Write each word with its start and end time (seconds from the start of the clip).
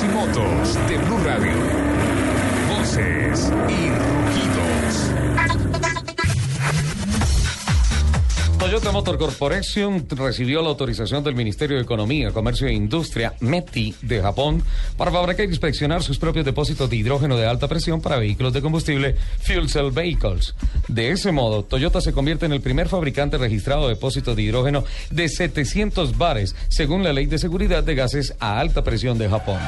Y 0.00 0.08
motos 0.08 0.78
de 0.88 0.96
Blue 0.96 1.18
Radio. 1.22 1.52
Voces 2.70 3.52
y 3.68 3.90
rugidos. 3.90 5.61
Toyota 8.72 8.90
Motor 8.90 9.18
Corporation 9.18 10.06
recibió 10.08 10.62
la 10.62 10.70
autorización 10.70 11.22
del 11.22 11.34
Ministerio 11.34 11.76
de 11.76 11.82
Economía, 11.82 12.30
Comercio 12.30 12.66
e 12.66 12.72
Industria, 12.72 13.34
METI, 13.40 13.96
de 14.00 14.22
Japón, 14.22 14.62
para 14.96 15.10
fabricar 15.10 15.44
e 15.44 15.50
inspeccionar 15.50 16.02
sus 16.02 16.18
propios 16.18 16.46
depósitos 16.46 16.88
de 16.88 16.96
hidrógeno 16.96 17.36
de 17.36 17.44
alta 17.44 17.68
presión 17.68 18.00
para 18.00 18.16
vehículos 18.16 18.54
de 18.54 18.62
combustible 18.62 19.14
Fuel 19.42 19.68
Cell 19.68 19.90
Vehicles. 19.90 20.54
De 20.88 21.10
ese 21.10 21.32
modo, 21.32 21.64
Toyota 21.64 22.00
se 22.00 22.14
convierte 22.14 22.46
en 22.46 22.54
el 22.54 22.62
primer 22.62 22.88
fabricante 22.88 23.36
registrado 23.36 23.88
de 23.88 23.94
depósitos 23.96 24.34
de 24.34 24.40
hidrógeno 24.40 24.84
de 25.10 25.28
700 25.28 26.16
bares, 26.16 26.56
según 26.70 27.04
la 27.04 27.12
Ley 27.12 27.26
de 27.26 27.36
Seguridad 27.36 27.84
de 27.84 27.94
Gases 27.94 28.34
a 28.40 28.58
Alta 28.58 28.82
Presión 28.82 29.18
de 29.18 29.28
Japón. 29.28 29.60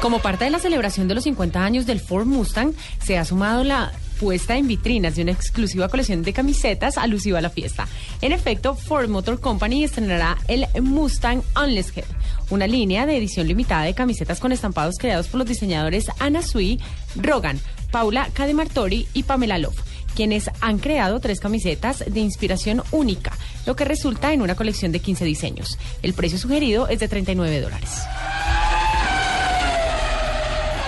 Como 0.00 0.20
parte 0.20 0.44
de 0.44 0.50
la 0.50 0.58
celebración 0.58 1.08
de 1.08 1.14
los 1.14 1.24
50 1.24 1.62
años 1.62 1.84
del 1.84 2.00
Ford 2.00 2.24
Mustang, 2.24 2.72
se 3.04 3.18
ha 3.18 3.24
sumado 3.26 3.64
la 3.64 3.92
puesta 4.20 4.58
en 4.58 4.68
vitrinas 4.68 5.16
de 5.16 5.22
una 5.22 5.32
exclusiva 5.32 5.88
colección 5.88 6.22
de 6.22 6.34
camisetas 6.34 6.98
alusiva 6.98 7.38
a 7.38 7.42
la 7.42 7.48
fiesta. 7.48 7.88
En 8.20 8.32
efecto, 8.32 8.74
Ford 8.74 9.08
Motor 9.08 9.40
Company 9.40 9.82
estrenará 9.82 10.36
el 10.46 10.66
Mustang 10.82 11.42
Unleashed, 11.56 12.04
una 12.50 12.66
línea 12.66 13.06
de 13.06 13.16
edición 13.16 13.48
limitada 13.48 13.84
de 13.84 13.94
camisetas 13.94 14.38
con 14.38 14.52
estampados 14.52 14.96
creados 14.98 15.28
por 15.28 15.38
los 15.38 15.48
diseñadores 15.48 16.06
Anna 16.18 16.42
Sui, 16.42 16.78
Rogan, 17.16 17.58
Paula 17.90 18.28
Cademartori 18.34 19.08
y 19.14 19.22
Pamela 19.22 19.56
Love 19.58 19.80
quienes 20.14 20.50
han 20.60 20.78
creado 20.78 21.20
tres 21.20 21.38
camisetas 21.40 22.04
de 22.06 22.20
inspiración 22.20 22.82
única, 22.90 23.32
lo 23.64 23.76
que 23.76 23.84
resulta 23.84 24.32
en 24.32 24.42
una 24.42 24.56
colección 24.56 24.90
de 24.92 24.98
15 24.98 25.24
diseños. 25.24 25.78
El 26.02 26.14
precio 26.14 26.36
sugerido 26.36 26.88
es 26.88 26.98
de 26.98 27.08
39 27.08 27.60
dólares. 27.60 28.02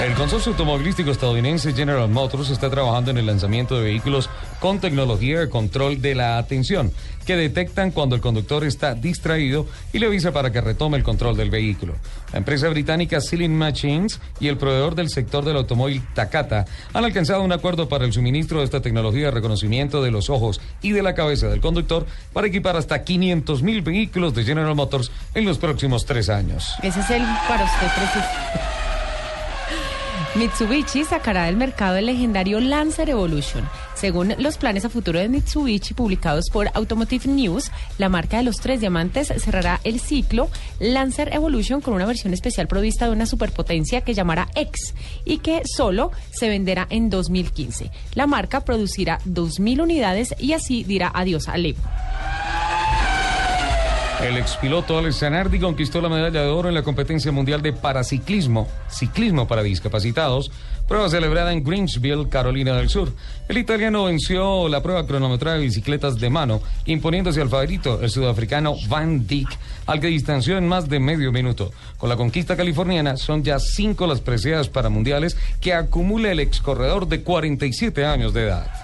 El 0.02 0.14
consorcio 0.14 0.50
automovilístico 0.50 1.12
estadounidense 1.12 1.72
General 1.74 2.08
Motors 2.08 2.50
está 2.50 2.68
trabajando 2.68 3.12
en 3.12 3.18
el 3.18 3.26
lanzamiento 3.26 3.76
de 3.76 3.84
vehículos 3.84 4.28
con 4.58 4.80
tecnología 4.80 5.38
de 5.38 5.48
control 5.48 6.02
de 6.02 6.16
la 6.16 6.38
atención, 6.38 6.90
que 7.24 7.36
detectan 7.36 7.92
cuando 7.92 8.16
el 8.16 8.20
conductor 8.20 8.64
está 8.64 8.96
distraído 8.96 9.64
y 9.92 10.00
le 10.00 10.06
avisa 10.06 10.32
para 10.32 10.50
que 10.50 10.60
retome 10.60 10.96
el 10.96 11.04
control 11.04 11.36
del 11.36 11.50
vehículo. 11.50 11.94
La 12.32 12.38
empresa 12.38 12.68
británica 12.68 13.20
Ceiling 13.20 13.56
Machines 13.56 14.20
y 14.40 14.48
el 14.48 14.56
proveedor 14.56 14.96
del 14.96 15.08
sector 15.08 15.44
del 15.44 15.56
automóvil 15.56 16.02
Takata 16.14 16.64
han 16.92 17.04
alcanzado 17.04 17.44
un 17.44 17.52
acuerdo 17.52 17.88
para 17.88 18.04
el 18.04 18.12
suministro 18.12 18.58
de 18.58 18.64
esta 18.64 18.82
tecnología 18.82 19.26
de 19.26 19.30
reconocimiento 19.30 20.02
de 20.02 20.10
los 20.10 20.30
ojos 20.30 20.60
y 20.82 20.90
de 20.90 21.02
la 21.04 21.14
cabeza 21.14 21.46
del 21.46 21.60
conductor 21.60 22.06
para 22.32 22.48
equipar 22.48 22.76
hasta 22.76 23.04
500 23.04 23.62
mil 23.62 23.82
vehículos 23.82 24.34
de 24.34 24.42
General 24.42 24.74
Motors 24.74 25.12
en 25.32 25.44
los 25.44 25.58
próximos 25.58 26.04
tres 26.06 26.28
años. 26.28 26.74
Ese 26.82 26.98
es 26.98 27.10
el 27.10 27.22
para 27.46 27.64
usted 27.64 27.86
preciso. 27.94 28.91
Mitsubishi 30.34 31.04
sacará 31.04 31.44
del 31.44 31.58
mercado 31.58 31.96
el 31.96 32.06
legendario 32.06 32.58
Lancer 32.58 33.10
Evolution. 33.10 33.68
Según 33.94 34.34
los 34.38 34.56
planes 34.56 34.86
a 34.86 34.88
futuro 34.88 35.18
de 35.18 35.28
Mitsubishi 35.28 35.92
publicados 35.92 36.46
por 36.50 36.70
Automotive 36.72 37.28
News, 37.28 37.70
la 37.98 38.08
marca 38.08 38.38
de 38.38 38.42
los 38.42 38.56
tres 38.56 38.80
diamantes 38.80 39.30
cerrará 39.36 39.80
el 39.84 40.00
ciclo 40.00 40.48
Lancer 40.80 41.34
Evolution 41.34 41.82
con 41.82 41.92
una 41.92 42.06
versión 42.06 42.32
especial 42.32 42.66
provista 42.66 43.04
de 43.04 43.12
una 43.12 43.26
superpotencia 43.26 44.00
que 44.00 44.14
llamará 44.14 44.48
X 44.54 44.94
y 45.26 45.38
que 45.38 45.60
solo 45.66 46.12
se 46.30 46.48
venderá 46.48 46.86
en 46.88 47.10
2015. 47.10 47.90
La 48.14 48.26
marca 48.26 48.64
producirá 48.64 49.18
2.000 49.26 49.82
unidades 49.82 50.34
y 50.38 50.54
así 50.54 50.82
dirá 50.82 51.12
adiós 51.14 51.46
al 51.48 51.66
Evo. 51.66 51.82
El 54.22 54.38
expiloto 54.38 54.96
Alex 54.96 55.18
Zanardi 55.18 55.58
conquistó 55.58 56.00
la 56.00 56.08
medalla 56.08 56.42
de 56.42 56.46
oro 56.46 56.68
en 56.68 56.76
la 56.76 56.84
competencia 56.84 57.32
mundial 57.32 57.60
de 57.60 57.72
paraciclismo, 57.72 58.68
ciclismo 58.88 59.48
para 59.48 59.64
discapacitados, 59.64 60.52
prueba 60.86 61.08
celebrada 61.08 61.52
en 61.52 61.64
Greensville, 61.64 62.28
Carolina 62.28 62.76
del 62.76 62.88
Sur. 62.88 63.12
El 63.48 63.58
italiano 63.58 64.04
venció 64.04 64.68
la 64.68 64.80
prueba 64.80 65.08
cronometrada 65.08 65.56
de 65.56 65.64
bicicletas 65.64 66.20
de 66.20 66.30
mano, 66.30 66.62
imponiéndose 66.86 67.40
al 67.40 67.48
favorito, 67.48 68.00
el 68.00 68.10
sudafricano 68.10 68.76
Van 68.88 69.26
Dijk, 69.26 69.48
al 69.86 69.98
que 69.98 70.06
distanció 70.06 70.56
en 70.56 70.68
más 70.68 70.88
de 70.88 71.00
medio 71.00 71.32
minuto. 71.32 71.72
Con 71.98 72.08
la 72.08 72.16
conquista 72.16 72.56
californiana, 72.56 73.16
son 73.16 73.42
ya 73.42 73.58
cinco 73.58 74.06
las 74.06 74.20
preciadas 74.20 74.68
para 74.68 74.88
mundiales 74.88 75.36
que 75.60 75.74
acumula 75.74 76.30
el 76.30 76.38
excorredor 76.38 77.08
de 77.08 77.22
47 77.22 78.06
años 78.06 78.32
de 78.32 78.44
edad. 78.44 78.81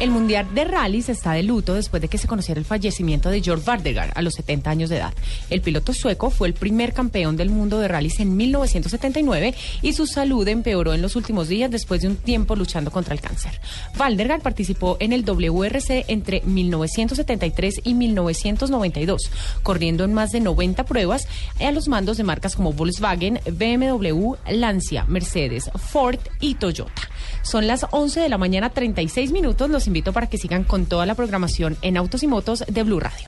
El 0.00 0.12
Mundial 0.12 0.46
de 0.54 0.64
Rallys 0.64 1.08
está 1.08 1.32
de 1.32 1.42
luto 1.42 1.74
después 1.74 2.00
de 2.00 2.06
que 2.06 2.18
se 2.18 2.28
conociera 2.28 2.60
el 2.60 2.64
fallecimiento 2.64 3.30
de 3.30 3.42
Georg 3.42 3.64
Vardegar 3.64 4.12
a 4.14 4.22
los 4.22 4.34
70 4.34 4.70
años 4.70 4.90
de 4.90 4.98
edad. 4.98 5.12
El 5.50 5.60
piloto 5.60 5.92
sueco 5.92 6.30
fue 6.30 6.46
el 6.46 6.54
primer 6.54 6.92
campeón 6.92 7.36
del 7.36 7.50
mundo 7.50 7.80
de 7.80 7.88
rallies 7.88 8.20
en 8.20 8.36
1979 8.36 9.54
y 9.82 9.94
su 9.94 10.06
salud 10.06 10.46
empeoró 10.46 10.94
en 10.94 11.02
los 11.02 11.16
últimos 11.16 11.48
días 11.48 11.68
después 11.72 12.00
de 12.00 12.06
un 12.06 12.14
tiempo 12.14 12.54
luchando 12.54 12.92
contra 12.92 13.12
el 13.12 13.20
cáncer. 13.20 13.60
Vardegar 13.96 14.40
participó 14.40 14.98
en 15.00 15.12
el 15.12 15.24
WRC 15.24 16.04
entre 16.06 16.42
1973 16.42 17.80
y 17.82 17.94
1992, 17.94 19.32
corriendo 19.64 20.04
en 20.04 20.14
más 20.14 20.30
de 20.30 20.38
90 20.38 20.84
pruebas 20.84 21.26
a 21.58 21.72
los 21.72 21.88
mandos 21.88 22.18
de 22.18 22.22
marcas 22.22 22.54
como 22.54 22.72
Volkswagen, 22.72 23.40
BMW, 23.50 24.34
Lancia, 24.48 25.04
Mercedes, 25.08 25.68
Ford 25.74 26.20
y 26.38 26.54
Toyota. 26.54 27.02
Son 27.48 27.66
las 27.66 27.86
11 27.92 28.20
de 28.20 28.28
la 28.28 28.36
mañana, 28.36 28.68
36 28.68 29.32
minutos. 29.32 29.70
Los 29.70 29.86
invito 29.86 30.12
para 30.12 30.26
que 30.26 30.36
sigan 30.36 30.64
con 30.64 30.84
toda 30.84 31.06
la 31.06 31.14
programación 31.14 31.78
en 31.80 31.96
Autos 31.96 32.22
y 32.22 32.26
Motos 32.26 32.62
de 32.68 32.82
Blue 32.82 33.00
Radio. 33.00 33.26